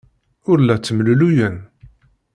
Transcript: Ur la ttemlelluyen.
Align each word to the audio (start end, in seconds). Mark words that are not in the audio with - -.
Ur 0.51 0.57
la 0.61 0.75
ttemlelluyen. 0.77 1.55